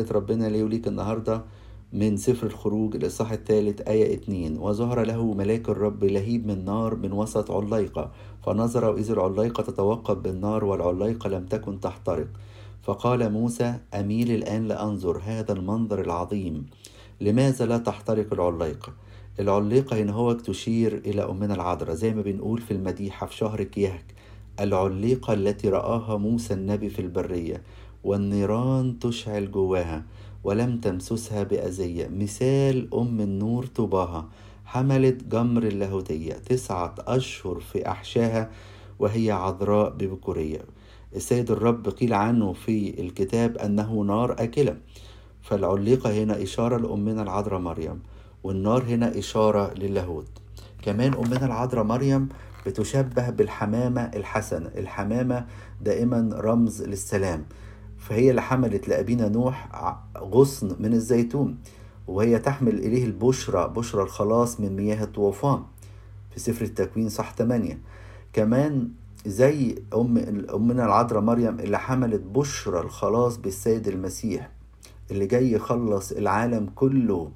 [0.00, 1.44] ربنا ليه وليك النهاردة
[1.92, 4.58] من سفر الخروج الإصحاح الثالث آية اتنين.
[4.58, 8.12] وظهر له ملاك الرب لهيب من نار من وسط عليقة.
[8.46, 12.26] فنظر وإذ العليقة تتوقد بالنار والعليقة لم تكن تحترق.
[12.82, 16.66] فقال موسى أميل الآن لأنظر هذا المنظر العظيم.
[17.20, 18.92] لماذا لا تحترق العليقة؟
[19.40, 21.94] العليقة هنا هو تشير إلى أمنا العذراء.
[21.94, 24.15] زي ما بنقول في المديحة في شهر كيهك.
[24.60, 27.62] العليقة التي رآها موسى النبي في البرية
[28.04, 30.04] والنيران تشعل جواها
[30.44, 32.08] ولم تمسسها بأذية.
[32.08, 34.28] مثال أم النور طباها
[34.64, 36.32] حملت جمر اللاهوتية.
[36.32, 38.50] تسعة أشهر في أحشاها
[38.98, 40.60] وهي عذراء ببكورية.
[41.16, 44.76] السيد الرب قيل عنه في الكتاب أنه نار أكلة.
[45.42, 48.00] فالعليقة هنا إشارة لأمنا العذراء مريم
[48.44, 50.28] والنار هنا إشارة للاهوت.
[50.82, 52.28] كمان أمنا العذراء مريم
[52.66, 54.70] بتشبه بالحمامة الحسنة.
[54.76, 55.46] الحمامة
[55.80, 57.44] دائما رمز للسلام.
[57.98, 59.68] فهي اللي حملت لأبينا نوح
[60.18, 61.58] غصن من الزيتون
[62.06, 65.62] وهي تحمل إليه البشرى بشرى الخلاص من مياه الطوفان
[66.30, 67.78] في سفر التكوين صح 8
[68.32, 68.88] كمان
[69.26, 70.18] زي أم
[70.54, 74.50] أمنا العذراء مريم اللي حملت بشرى الخلاص بالسيد المسيح
[75.10, 77.30] اللي جاي يخلص العالم كله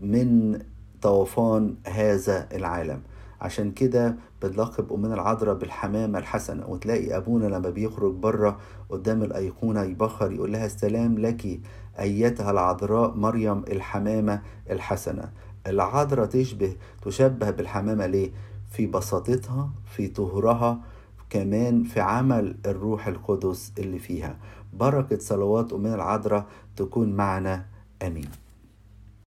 [0.00, 0.58] من
[1.02, 3.00] طوفان هذا العالم.
[3.40, 8.58] عشان كده بنلقب أمنا العذراء بالحمامة الحسنة وتلاقي أبونا لما بيخرج بره
[8.90, 11.60] قدام الأيقونة يبخر يقول لها السلام لك
[12.00, 15.32] أيتها العذراء مريم الحمامة الحسنة.
[15.66, 18.30] العذراء تشبه تشبه بالحمامة ليه؟
[18.70, 20.78] في بساطتها في طهرها
[21.30, 24.36] كمان في عمل الروح القدس اللي فيها.
[24.72, 27.64] بركة صلوات أمنا العذراء تكون معنا.
[28.02, 28.28] آمين.